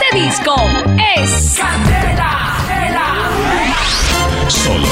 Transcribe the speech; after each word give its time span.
este 0.00 0.18
disco 0.18 0.54
es 1.18 1.58
Candela. 1.58 2.56
Solo 4.48 4.86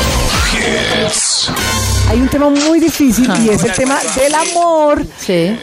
hits. 0.52 1.50
Hay 2.08 2.20
un 2.20 2.28
tema 2.28 2.48
muy 2.50 2.80
difícil 2.80 3.30
y 3.44 3.50
es 3.50 3.64
el 3.64 3.72
tema 3.72 3.98
del 4.16 4.34
amor 4.34 5.04
Sí. 5.18 5.56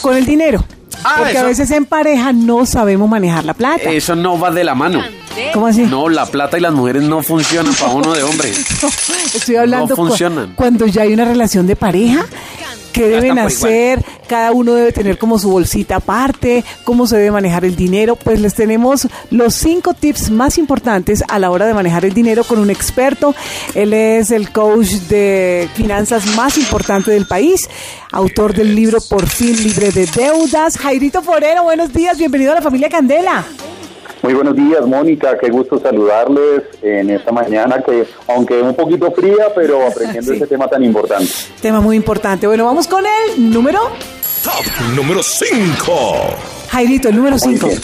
con 0.00 0.16
el 0.16 0.24
dinero. 0.26 0.64
Ah, 1.04 1.16
Porque 1.18 1.38
a 1.38 1.42
veces 1.44 1.70
en 1.70 1.84
pareja 1.84 2.32
no 2.32 2.66
sabemos 2.66 3.08
manejar 3.08 3.44
la 3.44 3.54
plata. 3.54 3.90
Eso 3.90 4.16
no 4.16 4.38
va 4.38 4.50
de 4.50 4.64
la 4.64 4.74
mano. 4.74 5.02
¿Cómo 5.52 5.66
así? 5.66 5.82
No, 5.82 6.08
la 6.08 6.24
plata 6.26 6.56
y 6.56 6.60
las 6.62 6.72
mujeres 6.72 7.02
no 7.02 7.22
funcionan 7.22 7.74
para 7.74 7.92
uno 7.92 8.14
de 8.14 8.22
hombre. 8.22 8.50
Estoy 9.34 9.56
hablando 9.56 9.88
no 9.88 9.96
cu- 9.96 10.06
funcionan. 10.08 10.54
cuando 10.56 10.86
ya 10.86 11.02
hay 11.02 11.12
una 11.12 11.24
relación 11.26 11.66
de 11.66 11.76
pareja. 11.76 12.24
¿Qué 12.92 13.08
deben 13.08 13.38
hacer? 13.38 14.02
Cada 14.26 14.52
uno 14.52 14.74
debe 14.74 14.92
tener 14.92 15.18
como 15.18 15.38
su 15.38 15.50
bolsita 15.50 15.96
aparte, 15.96 16.64
cómo 16.84 17.06
se 17.06 17.16
debe 17.16 17.30
manejar 17.30 17.64
el 17.64 17.76
dinero. 17.76 18.16
Pues 18.16 18.40
les 18.40 18.54
tenemos 18.54 19.08
los 19.30 19.54
cinco 19.54 19.94
tips 19.94 20.30
más 20.30 20.58
importantes 20.58 21.22
a 21.28 21.38
la 21.38 21.50
hora 21.50 21.66
de 21.66 21.74
manejar 21.74 22.04
el 22.04 22.12
dinero 22.12 22.44
con 22.44 22.58
un 22.58 22.70
experto. 22.70 23.34
Él 23.74 23.92
es 23.92 24.30
el 24.30 24.50
coach 24.50 24.90
de 25.08 25.68
finanzas 25.74 26.26
más 26.36 26.58
importante 26.58 27.10
del 27.10 27.26
país, 27.26 27.68
autor 28.12 28.54
del 28.54 28.74
libro 28.74 28.98
Por 29.00 29.26
fin 29.26 29.56
libre 29.62 29.90
de 29.92 30.06
deudas. 30.06 30.76
Jairito 30.78 31.22
Forero, 31.22 31.62
buenos 31.62 31.92
días, 31.92 32.18
bienvenido 32.18 32.52
a 32.52 32.56
la 32.56 32.62
familia 32.62 32.88
Candela. 32.88 33.44
Muy 34.26 34.34
buenos 34.34 34.56
días, 34.56 34.84
Mónica. 34.84 35.38
Qué 35.38 35.48
gusto 35.50 35.78
saludarles 35.78 36.64
en 36.82 37.10
esta 37.10 37.30
mañana 37.30 37.80
que, 37.80 38.04
aunque 38.26 38.60
un 38.60 38.74
poquito 38.74 39.12
fría, 39.12 39.54
pero 39.54 39.86
aprendiendo 39.86 40.32
Sí. 40.32 40.38
este 40.38 40.48
tema 40.48 40.66
tan 40.66 40.82
importante. 40.82 41.30
Tema 41.62 41.80
muy 41.80 41.94
importante. 41.94 42.44
Bueno, 42.48 42.64
vamos 42.64 42.88
con 42.88 43.04
el 43.06 43.52
número. 43.52 43.78
Top 44.42 44.96
número 44.96 45.22
5. 45.22 45.92
Jairito, 46.70 47.08
el 47.08 47.14
número 47.14 47.36
Muy 47.36 47.54
5. 47.54 47.68
bien. 47.68 47.80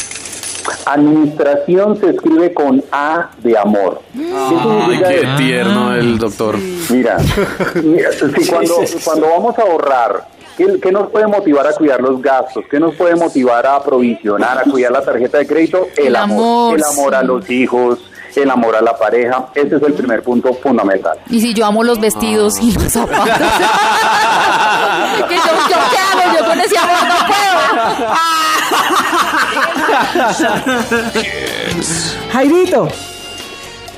Administración 0.86 2.00
se 2.00 2.10
escribe 2.10 2.52
con 2.52 2.83
A 2.91 3.30
de 3.38 3.56
amor. 3.56 4.00
¿Qué 4.12 4.33
Ay, 4.34 4.98
qué 4.98 5.28
tierno 5.45 5.95
el 5.95 6.19
doctor. 6.19 6.58
Mira, 6.91 7.19
mira, 7.84 8.08
si 8.11 8.47
cuando, 8.48 8.74
cuando 9.05 9.28
vamos 9.28 9.56
a 9.56 9.62
ahorrar, 9.62 10.27
¿qué, 10.56 10.78
qué 10.81 10.92
nos 10.92 11.11
puede 11.11 11.27
motivar 11.27 11.67
a 11.67 11.72
cuidar 11.72 12.00
los 12.00 12.22
gastos? 12.22 12.64
¿Qué 12.70 12.78
nos 12.81 12.95
puede 12.95 13.17
motivar 13.17 13.67
a 13.67 13.77
aprovisionar, 13.77 14.58
a 14.58 14.62
cuidar 14.62 14.92
la 14.92 15.03
tarjeta 15.03 15.36
de 15.39 15.47
crédito? 15.47 15.89
El, 15.97 16.06
El 16.08 16.17
amor. 16.17 16.39
amor, 16.39 16.77
El 16.78 16.84
amor 16.84 17.14
a 17.14 17.22
los 17.22 17.48
hijos, 17.50 17.98
el 18.36 18.50
amor 18.50 18.77
a 18.77 18.80
la 18.80 18.97
pareja. 18.97 19.47
Ese 19.55 19.77
es 19.77 19.83
el 19.83 19.92
primer 19.95 20.23
punto 20.23 20.55
fundamental. 20.55 21.19
Y 21.28 21.41
si 21.41 21.53
yo 21.55 21.67
amo 21.67 21.83
los 21.84 22.00
vestidos 22.00 22.58
y 22.61 22.73
los 22.73 22.92
zapatos. 22.92 23.25
que 25.28 25.36
yo, 25.36 25.42
yo 25.69 25.77
qué 25.91 25.98
hago, 25.98 26.23
yo 26.39 26.45
con 26.47 26.61
ese 26.61 26.78
amor 26.78 26.98
no 27.08 27.14
puedo. 27.27 27.42
Jairito. 32.33 32.89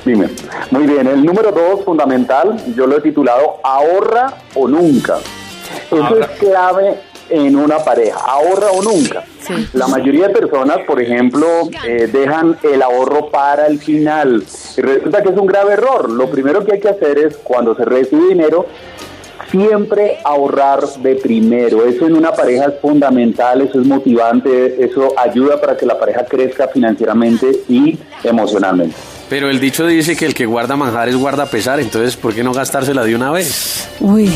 Dime. 0.05 0.29
Muy 0.69 0.85
bien, 0.85 1.07
el 1.07 1.25
número 1.25 1.51
dos, 1.51 1.83
fundamental, 1.83 2.55
yo 2.75 2.85
lo 2.85 2.97
he 2.97 3.01
titulado 3.01 3.57
Ahorra 3.63 4.35
o 4.53 4.67
nunca. 4.67 5.17
Eso 5.91 6.19
es 6.19 6.27
clave 6.39 6.95
en 7.29 7.55
una 7.55 7.79
pareja, 7.79 8.19
ahorra 8.19 8.71
o 8.71 8.81
nunca. 8.81 9.23
Sí. 9.39 9.67
La 9.73 9.87
mayoría 9.87 10.27
de 10.27 10.33
personas, 10.33 10.79
por 10.85 11.01
ejemplo, 11.01 11.45
eh, 11.87 12.07
dejan 12.11 12.57
el 12.63 12.81
ahorro 12.81 13.29
para 13.29 13.67
el 13.67 13.79
final. 13.79 14.43
Y 14.77 14.81
resulta 14.81 15.23
que 15.23 15.29
es 15.29 15.37
un 15.37 15.47
grave 15.47 15.73
error. 15.73 16.09
Lo 16.09 16.29
primero 16.29 16.63
que 16.63 16.73
hay 16.73 16.79
que 16.79 16.89
hacer 16.89 17.17
es, 17.17 17.37
cuando 17.37 17.75
se 17.75 17.85
recibe 17.85 18.29
dinero, 18.29 18.67
siempre 19.49 20.17
ahorrar 20.23 20.85
de 20.99 21.15
primero. 21.15 21.85
Eso 21.85 22.07
en 22.07 22.15
una 22.15 22.31
pareja 22.31 22.65
es 22.65 22.79
fundamental, 22.81 23.61
eso 23.61 23.79
es 23.79 23.87
motivante, 23.87 24.83
eso 24.83 25.13
ayuda 25.17 25.59
para 25.59 25.77
que 25.77 25.85
la 25.85 25.97
pareja 25.97 26.25
crezca 26.25 26.67
financieramente 26.67 27.61
y 27.67 27.97
emocionalmente. 28.23 28.95
Pero 29.29 29.49
el 29.49 29.59
dicho 29.59 29.87
dice 29.87 30.15
que 30.15 30.25
el 30.25 30.33
que 30.33 30.45
guarda 30.45 30.75
manjares 30.75 31.15
guarda 31.15 31.47
pesar, 31.47 31.79
entonces 31.79 32.15
¿por 32.15 32.33
qué 32.33 32.43
no 32.43 32.53
gastársela 32.53 33.03
de 33.03 33.15
una 33.15 33.31
vez? 33.31 33.89
Uy, 33.99 34.31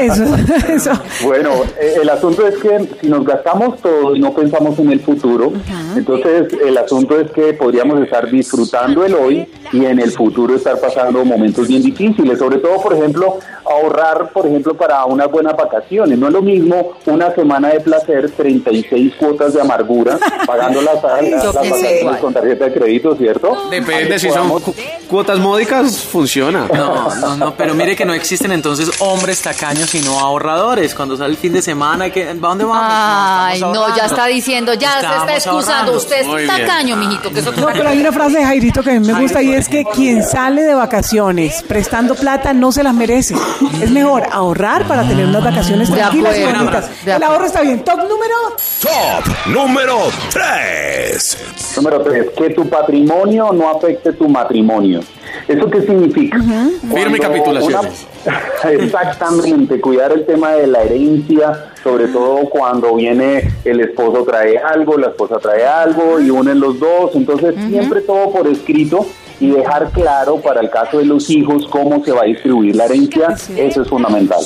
eso, 0.00 0.24
eso. 0.68 0.92
Bueno, 1.22 1.50
eh, 1.78 1.96
el 2.00 2.08
asunto 2.08 2.46
es 2.46 2.56
que 2.56 2.88
si 3.00 3.08
nos 3.08 3.24
gastamos 3.24 3.80
todo 3.80 4.16
y 4.16 4.20
no 4.20 4.32
pensamos 4.34 4.78
en 4.78 4.92
el 4.92 5.00
futuro, 5.00 5.52
entonces 5.94 6.48
el 6.64 6.78
asunto 6.78 7.20
es 7.20 7.30
que 7.32 7.52
podríamos 7.52 8.00
estar 8.00 8.30
disfrutando 8.30 9.04
el 9.04 9.14
hoy 9.14 9.48
y 9.72 9.84
en 9.84 9.98
el 10.00 10.10
futuro 10.12 10.54
estar 10.56 10.80
pasando 10.80 11.24
momentos 11.24 11.68
bien 11.68 11.82
difíciles, 11.82 12.38
sobre 12.38 12.58
todo, 12.58 12.80
por 12.82 12.94
ejemplo, 12.94 13.38
ahorrar, 13.64 14.30
por 14.32 14.46
ejemplo, 14.46 14.74
para 14.74 15.04
unas 15.04 15.30
buenas 15.30 15.56
vacaciones. 15.56 16.18
No 16.18 16.28
es 16.28 16.32
lo 16.32 16.42
mismo 16.42 16.92
una 17.06 17.34
semana 17.34 17.68
de 17.68 17.80
placer, 17.80 18.30
36 18.30 19.14
cuotas 19.18 19.54
de 19.54 19.60
amargura, 19.60 20.18
pagando 20.46 20.80
las, 20.82 21.02
las, 21.02 21.54
vacaciones 21.54 22.16
con 22.20 22.32
tarjeta 22.32 22.66
de 22.66 22.72
crédito, 22.72 23.16
¿cierto? 23.16 23.56
Depende, 23.70 24.05
si 24.18 24.28
son 24.28 24.48
Podamos- 24.48 24.62
cu- 24.62 24.74
cuotas 25.08 25.38
módicas, 25.38 25.98
funciona. 26.00 26.66
No, 26.72 27.14
no, 27.14 27.36
no, 27.36 27.54
pero 27.54 27.74
mire 27.74 27.94
que 27.96 28.04
no 28.04 28.14
existen 28.14 28.52
entonces 28.52 28.90
hombres 29.00 29.42
tacaños 29.42 29.90
sino 29.90 30.18
ahorradores. 30.18 30.94
Cuando 30.94 31.16
sale 31.16 31.30
el 31.30 31.36
fin 31.36 31.52
de 31.52 31.62
semana, 31.62 32.10
que, 32.10 32.28
¿a 32.28 32.34
dónde 32.34 32.64
vamos? 32.64 32.82
Ay, 32.88 33.60
no, 33.60 33.96
ya 33.96 34.06
está 34.06 34.26
diciendo, 34.26 34.74
ya 34.74 34.92
se 35.00 35.06
está 35.06 35.34
excusando. 35.36 35.72
ahorrando. 35.72 35.96
Usted 35.98 36.20
es 36.20 36.26
Muy 36.26 36.42
bien. 36.44 36.56
tacaño, 36.66 36.96
mijito, 36.96 37.30
que 37.30 37.40
eso 37.40 37.52
No, 37.52 37.66
pero 37.72 37.88
hay 37.88 38.00
una 38.00 38.12
frase 38.12 38.38
de 38.38 38.44
Jairito 38.44 38.82
que 38.82 38.90
a 38.90 39.00
mí 39.00 39.06
me 39.06 39.20
gusta 39.20 39.42
y 39.42 39.52
es 39.54 39.68
que 39.68 39.84
quien 39.84 40.22
sale 40.24 40.62
de 40.62 40.74
vacaciones 40.74 41.62
prestando 41.66 42.14
plata 42.14 42.52
no 42.52 42.72
se 42.72 42.82
las 42.82 42.94
merece. 42.94 43.34
Es 43.80 43.90
mejor 43.90 44.24
ahorrar 44.32 44.86
para 44.86 45.06
tener 45.06 45.26
unas 45.26 45.42
vacaciones 45.44 45.90
tranquilas 45.90 46.36
y 46.38 46.44
bonitas. 46.44 46.90
El 47.04 47.22
ahorro 47.22 47.46
está 47.46 47.60
bien. 47.62 47.82
Top 47.84 47.98
número. 47.98 48.34
Top 48.82 49.46
número 49.46 49.98
3. 50.30 51.38
Número 51.76 52.00
tres, 52.02 52.26
que 52.36 52.50
tu 52.50 52.68
patrimonio 52.68 53.50
no 53.52 53.68
afecte 53.70 53.95
tu 53.96 54.28
matrimonio. 54.28 55.00
¿Eso 55.48 55.70
qué 55.70 55.80
significa? 55.82 56.38
Firme 56.38 56.78
Cuando 56.90 57.18
capitulación. 57.18 57.80
una- 58.24 58.70
Exactamente, 58.72 59.80
cuidar 59.80 60.12
el 60.12 60.24
tema 60.26 60.52
de 60.52 60.66
la 60.66 60.82
herencia, 60.82 61.70
sobre 61.82 62.08
todo 62.08 62.48
cuando 62.48 62.94
viene 62.94 63.48
el 63.64 63.80
esposo 63.80 64.24
trae 64.24 64.58
algo, 64.58 64.96
la 64.98 65.08
esposa 65.08 65.38
trae 65.38 65.64
algo 65.66 66.18
y 66.20 66.30
unen 66.30 66.58
los 66.60 66.78
dos, 66.80 67.10
entonces 67.14 67.54
siempre 67.68 68.00
todo 68.00 68.30
por 68.32 68.46
escrito 68.48 69.06
y 69.38 69.50
dejar 69.50 69.90
claro 69.90 70.36
para 70.40 70.60
el 70.62 70.70
caso 70.70 70.98
de 70.98 71.04
los 71.04 71.28
hijos 71.30 71.66
cómo 71.68 72.02
se 72.04 72.10
va 72.12 72.22
a 72.22 72.24
distribuir 72.24 72.74
la 72.74 72.86
herencia, 72.86 73.36
eso 73.56 73.82
es 73.82 73.88
fundamental. 73.88 74.38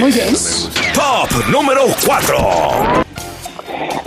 Muy 0.00 0.10
bien. 0.10 0.28
Top 0.94 1.28
número 1.52 1.82
4. 2.06 2.36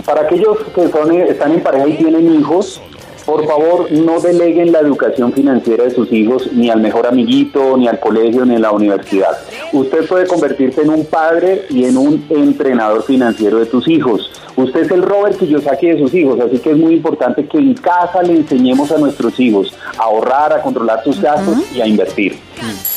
Para 0.04 0.22
aquellos 0.22 0.58
que 0.74 0.88
son, 0.88 1.12
están 1.20 1.52
en 1.52 1.60
pareja 1.62 1.86
y 1.86 1.96
tienen 1.96 2.34
hijos, 2.40 2.80
por 3.28 3.46
favor 3.46 3.92
no 3.92 4.20
deleguen 4.20 4.72
la 4.72 4.78
educación 4.78 5.34
financiera 5.34 5.84
de 5.84 5.90
sus 5.90 6.10
hijos 6.10 6.50
ni 6.50 6.70
al 6.70 6.80
mejor 6.80 7.06
amiguito, 7.06 7.76
ni 7.76 7.86
al 7.86 8.00
colegio, 8.00 8.46
ni 8.46 8.54
a 8.54 8.58
la 8.58 8.72
universidad. 8.72 9.38
Usted 9.70 10.08
puede 10.08 10.26
convertirse 10.26 10.80
en 10.80 10.88
un 10.88 11.04
padre 11.04 11.66
y 11.68 11.84
en 11.84 11.98
un 11.98 12.24
entrenador 12.30 13.04
financiero 13.04 13.58
de 13.58 13.66
tus 13.66 13.86
hijos. 13.86 14.30
Usted 14.56 14.80
es 14.80 14.90
el 14.92 15.02
Robert 15.02 15.38
Kiyosaki 15.38 15.88
de 15.88 15.98
sus 15.98 16.14
hijos, 16.14 16.40
así 16.40 16.58
que 16.58 16.70
es 16.70 16.78
muy 16.78 16.94
importante 16.94 17.46
que 17.46 17.58
en 17.58 17.74
casa 17.74 18.22
le 18.22 18.32
enseñemos 18.32 18.90
a 18.92 18.96
nuestros 18.96 19.38
hijos 19.38 19.74
a 19.98 20.04
ahorrar, 20.04 20.54
a 20.54 20.62
controlar 20.62 21.04
sus 21.04 21.20
gastos 21.20 21.58
y 21.74 21.82
a 21.82 21.86
invertir. 21.86 22.38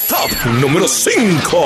Top 0.08 0.32
número 0.62 0.88
5. 0.88 1.58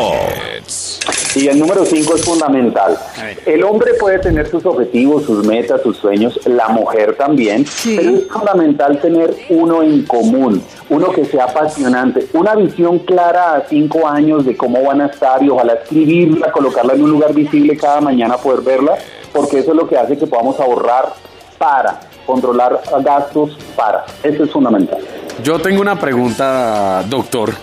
Y 1.36 1.48
el 1.48 1.60
número 1.60 1.86
5 1.86 2.16
es 2.16 2.24
fundamental. 2.24 2.98
El 3.46 3.64
hombre 3.64 3.94
puede 3.96 4.20
tener 4.20 4.50
sus 4.50 4.66
objetivos, 4.66 5.24
sus 5.24 5.46
metas, 5.46 5.82
sus 5.82 5.98
sueños, 5.98 6.40
la 6.46 6.70
mujer 6.70 7.16
también, 7.18 7.66
pero 7.84 8.10
es 8.12 8.28
fundamental 8.28 9.00
tener 9.02 9.36
uno 9.50 9.84
en 9.84 10.04
común, 10.04 10.64
uno 10.90 11.12
que 11.12 11.26
sea 11.26 11.46
apasionante, 11.46 12.28
una 12.34 12.56
visión 12.56 13.00
clara 13.00 13.56
a 13.56 13.68
cinco 13.68 14.08
años 14.08 14.46
de 14.46 14.56
cómo 14.56 14.82
van 14.84 15.02
a 15.02 15.08
estar 15.08 15.44
y 15.44 15.50
ojalá 15.50 15.74
escribirla, 15.74 16.52
colocarla 16.52 16.94
en 16.94 17.04
un 17.04 17.12
lugar 17.12 17.34
visible 17.34 17.76
cada 17.76 18.02
mañana, 18.02 18.38
poder 18.38 18.62
verla, 18.62 18.96
porque 19.34 19.60
eso 19.60 19.72
es 19.72 19.78
lo 19.78 19.88
que 19.88 19.98
hace 19.98 20.18
que 20.18 20.28
podamos 20.28 20.60
ahorrar 20.60 21.14
para, 21.58 22.00
controlar 22.26 22.82
gastos 23.04 23.58
para. 23.76 24.06
Eso 24.24 24.44
es 24.46 24.52
fundamental. 24.52 25.00
Yo 25.44 25.60
tengo 25.60 25.82
una 25.82 26.00
pregunta, 26.00 27.04
doctor. 27.10 27.54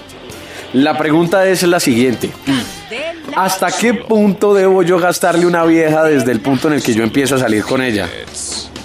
La 0.75 0.97
pregunta 0.97 1.47
es 1.47 1.63
la 1.65 1.81
siguiente. 1.81 2.31
¿Hasta 3.37 3.71
qué 3.73 3.95
punto 3.95 4.55
debo 4.55 4.83
yo 4.83 4.99
gastarle 4.99 5.47
una 5.47 5.65
vieja 5.65 6.05
desde 6.05 6.33
el 6.33 6.41
punto 6.41 6.69
en 6.69 6.75
el 6.75 6.83
que 6.83 6.95
yo 6.95 7.03
empiezo 7.03 7.35
a 7.37 7.39
salir 7.39 7.65
con 7.65 7.83
ella? 7.83 8.09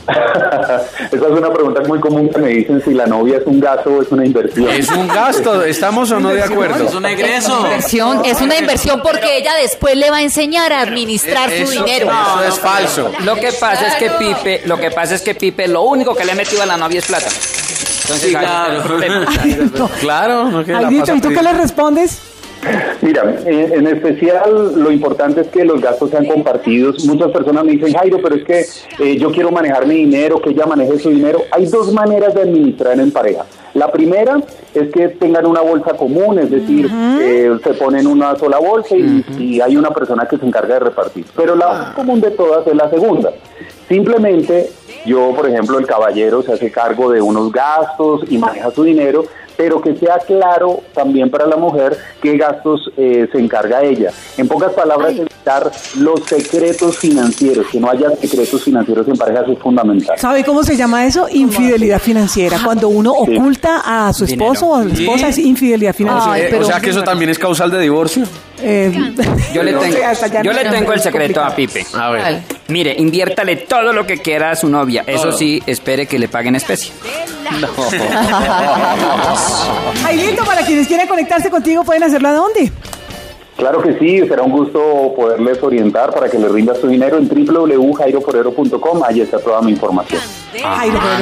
Esa 0.10 0.86
es 1.12 1.22
una 1.32 1.52
pregunta 1.52 1.82
muy 1.86 2.00
común 2.00 2.30
que 2.30 2.40
me 2.40 2.48
dicen 2.50 2.82
si 2.84 2.94
la 2.94 3.08
novia 3.08 3.38
es 3.38 3.44
un 3.46 3.60
gasto 3.60 3.90
o 3.90 4.02
es 4.02 4.10
una 4.10 4.26
inversión. 4.26 4.70
¿Es 4.70 4.90
un 4.90 5.08
gasto? 5.08 5.64
¿Estamos 5.64 6.10
o 6.12 6.20
no 6.20 6.30
de 6.30 6.44
acuerdo? 6.44 6.88
Es 6.88 6.94
un 6.96 7.06
egreso. 7.06 7.60
Inversión, 7.62 8.22
es 8.24 8.40
una 8.42 8.58
inversión 8.58 9.02
porque 9.02 9.38
ella 9.38 9.52
después 9.62 9.96
le 9.98 10.10
va 10.10 10.18
a 10.18 10.22
enseñar 10.22 10.72
a 10.72 10.82
administrar 10.82 11.50
su 11.50 11.70
dinero. 11.72 12.10
Eso 12.10 12.44
es 12.48 12.60
falso. 12.60 13.12
Lo 13.26 13.36
que 13.36 13.52
pasa 13.60 13.88
es 13.88 13.96
que 13.96 14.10
Pipe, 14.12 14.62
lo 14.66 14.78
que 14.78 14.92
pasa 14.92 15.16
es 15.16 15.22
que 15.22 15.36
Pipe 15.36 15.68
lo 15.68 15.82
único 15.84 16.16
que 16.16 16.24
le 16.24 16.32
ha 16.32 16.36
metido 16.36 16.62
a 16.64 16.66
la 16.66 16.78
novia 16.78 17.00
es 17.00 17.06
plata. 17.06 17.28
Entonces, 17.28 18.30
Sí, 18.30 18.36
ahí- 18.36 18.46
claro. 18.46 19.90
Claro, 20.00 20.44
no 20.46 20.64
que 20.64 20.72
la 20.72 20.80
Jairito, 20.84 21.02
pasa 21.02 21.16
¿y 21.16 21.22
tú 21.22 21.30
qué 21.30 21.44
le 21.44 21.52
respondes? 21.54 22.20
Mira, 23.02 23.36
en 23.46 23.88
especial 23.88 24.74
lo 24.76 24.92
importante 24.92 25.42
es 25.42 25.48
que 25.48 25.64
los 25.64 25.82
gastos 25.82 26.10
sean 26.10 26.26
compartidos. 26.26 27.06
Muchas 27.06 27.32
personas 27.32 27.64
me 27.64 27.74
dicen, 27.74 27.94
Jairo, 27.94 28.20
pero 28.22 28.36
es 28.36 28.44
que 28.44 28.66
eh, 29.04 29.18
yo 29.18 29.32
quiero 29.32 29.52
manejar 29.52 29.86
mi 29.86 29.96
dinero, 29.96 30.42
que 30.42 30.50
ella 30.50 30.66
maneje 30.66 31.00
su 31.00 31.10
dinero. 31.10 31.42
Hay 31.52 31.66
dos 31.66 31.94
maneras 31.94 32.34
de 32.34 32.42
administrar 32.42 33.00
en 33.00 33.12
pareja. 33.12 33.46
La 33.74 33.92
primera 33.92 34.42
es 34.74 34.90
que 34.92 35.10
tengan 35.10 35.46
una 35.46 35.62
bolsa 35.62 35.94
común, 35.94 36.40
es 36.40 36.50
decir, 36.50 36.90
eh, 37.22 37.56
se 37.64 37.74
ponen 37.76 38.08
una 38.08 38.36
sola 38.36 38.58
bolsa 38.58 38.96
y, 38.96 39.24
y 39.38 39.62
hay 39.62 39.78
una 39.78 39.92
persona 39.92 40.28
que 40.28 40.38
se 40.38 40.46
encarga 40.46 40.76
de 40.76 40.80
repartir. 40.80 41.26
Pero 41.36 41.56
la 41.56 41.68
más 41.68 41.90
común 41.92 42.20
de 42.20 42.32
todas 42.32 42.66
es 42.66 42.76
la 42.76 42.90
segunda. 42.90 43.32
Simplemente 43.88 44.72
yo, 45.06 45.34
por 45.36 45.48
ejemplo, 45.48 45.80
el 45.80 45.86
caballero 45.86 46.42
se 46.42 46.54
hace 46.54 46.72
cargo 46.72 47.12
de 47.12 47.22
unos 47.22 47.52
gastos 47.52 48.22
y 48.30 48.38
maneja 48.38 48.72
su 48.72 48.84
dinero, 48.84 49.26
pero 49.58 49.82
que 49.82 49.96
sea 49.98 50.20
claro 50.20 50.82
también 50.94 51.30
para 51.32 51.46
la 51.48 51.58
mujer 51.58 51.98
qué 52.22 52.38
gastos 52.38 52.90
eh, 52.96 53.28
se 53.32 53.40
encarga 53.40 53.84
ella. 53.84 54.12
En 54.38 54.48
pocas 54.48 54.72
palabras, 54.74 55.12
evitar 55.16 55.72
los 55.98 56.22
secretos 56.26 56.98
financieros, 56.98 57.66
que 57.72 57.80
no 57.80 57.90
haya 57.90 58.12
secretos 58.22 58.64
financieros 58.64 59.08
en 59.08 59.16
pareja, 59.18 59.42
eso 59.42 59.54
es 59.54 59.60
fundamental. 59.60 60.18
¿Sabe 60.20 60.44
cómo 60.44 60.64
se 60.64 60.76
llama 60.78 61.06
eso? 61.06 61.28
Infidelidad 61.32 62.00
financiera. 62.00 62.60
Cuando 62.64 62.88
uno 62.90 63.14
Sí. 63.26 63.36
oculta 63.36 63.82
a 64.08 64.14
su 64.14 64.26
esposo 64.26 64.68
o 64.68 64.76
a 64.76 64.84
la 64.86 64.94
esposa 64.94 65.30
es 65.30 65.38
infidelidad 65.40 65.94
financiera. 65.96 66.60
O 66.60 66.64
sea 66.64 66.80
que 66.80 66.92
eso 66.92 67.04
también 67.04 67.30
es 67.32 67.40
causal 67.40 67.72
de 67.72 67.80
divorcio. 67.80 68.24
Eh, 68.62 68.92
Yo 69.54 69.62
le 69.64 69.72
tengo, 69.74 69.96
yo 70.44 70.52
le 70.52 70.66
tengo 70.66 70.92
el 70.94 71.00
secreto 71.00 71.42
a. 71.44 71.56
Pipe. 71.56 71.86
A 71.94 72.10
ver. 72.10 72.40
Mire, 72.70 72.96
inviértale 72.98 73.56
todo 73.56 73.94
lo 73.94 74.06
que 74.06 74.18
quiera 74.18 74.52
a 74.52 74.56
su 74.56 74.68
novia. 74.68 75.04
Eso 75.06 75.32
sí, 75.32 75.62
espere 75.68 76.06
que 76.08 76.18
le 76.20 76.28
paguen 76.28 76.56
especie. 76.56 76.92
Jairito, 80.04 80.44
para 80.46 80.66
quienes 80.66 80.88
quieran 80.88 81.08
conectarse 81.08 81.50
contigo, 81.50 81.84
¿pueden 81.84 82.04
hacerlo 82.04 82.30
a 82.30 82.34
dónde? 82.34 82.72
Claro 83.58 83.82
que 83.82 83.98
sí, 83.98 84.20
será 84.28 84.44
un 84.44 84.52
gusto 84.52 85.14
poderles 85.16 85.62
orientar 85.64 86.14
para 86.14 86.30
que 86.30 86.38
les 86.38 86.52
rinda 86.52 86.76
su 86.76 86.88
dinero 86.88 87.18
en 87.18 87.28
www.jairoforero.com, 87.28 89.02
ahí 89.04 89.22
está 89.22 89.40
toda 89.40 89.62
mi 89.62 89.72
información. 89.72 90.22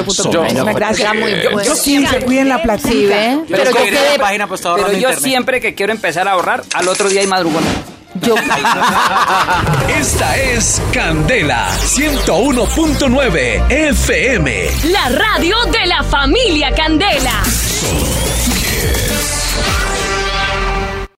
Muchísimas 0.04 0.74
gracias. 0.74 1.14
muy 1.14 1.30
Yo- 1.42 1.50
bueno. 1.52 1.62
yo 1.66 1.74
sí, 1.74 2.06
se 2.06 2.20
cuiden 2.20 2.50
la. 2.50 2.62
Pero, 2.62 3.44
Pero 3.48 3.70
yo 3.70 3.84
yo 3.86 4.00
la 4.12 4.18
página 4.22 4.46
pues 4.46 4.60
Pero 4.60 4.92
yo 4.92 5.12
siempre 5.14 5.62
que 5.62 5.74
quiero 5.74 5.92
empezar 5.92 6.28
a 6.28 6.32
ahorrar, 6.32 6.62
al 6.74 6.88
otro 6.88 7.08
día 7.08 7.22
hay 7.22 7.26
madrugón. 7.26 7.62
Yo, 8.22 8.34
Esta 9.88 10.36
es 10.36 10.80
Candela 10.92 11.68
101.9 11.78 13.70
FM. 13.70 14.70
La 14.84 15.08
radio 15.08 15.56
de 15.72 15.86
la 15.86 16.02
familia 16.02 16.72
Candela. 16.74 17.42